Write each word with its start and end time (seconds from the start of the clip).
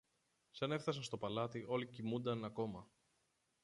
Σαν 0.51 0.71
έφθασαν 0.71 1.03
στο 1.03 1.17
παλάτι, 1.17 1.65
όλοι 1.67 1.87
κοιμούνταν 1.87 2.45
ακόμα. 2.45 2.89